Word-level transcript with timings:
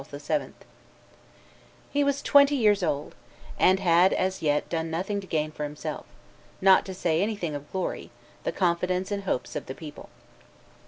[Illustration: 0.01 0.55
The 1.93 1.99
Shepherdess 1.99 1.99
of 1.99 1.99
Domremy 1.99 1.99
90] 1.99 1.99
He 1.99 2.03
was 2.03 2.21
twenty 2.23 2.55
years 2.55 2.81
old, 2.81 3.15
and 3.59 3.79
had 3.79 4.13
as 4.13 4.41
yet 4.41 4.67
done 4.67 4.89
nothing 4.89 5.21
to 5.21 5.27
gain 5.27 5.51
for 5.51 5.63
himself, 5.63 6.07
not 6.59 6.87
to 6.87 6.95
say 6.95 7.21
anything 7.21 7.53
of 7.53 7.71
glory, 7.71 8.09
the 8.43 8.51
confidence 8.51 9.11
and 9.11 9.25
hopes 9.25 9.55
of 9.55 9.67
the 9.67 9.75
people. 9.75 10.09